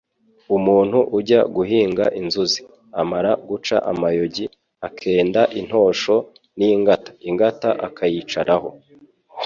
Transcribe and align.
Umuntu 0.57 0.97
ujya 1.17 1.41
guhinga 1.55 2.05
inzuzi, 2.21 2.61
amara 3.01 3.31
guca 3.49 3.75
amayogi, 3.91 4.45
akenda 4.87 5.41
intosho 5.59 6.15
n’ingata 6.57 7.11
ingata 7.29 7.69
akayicaraho, 7.87 8.69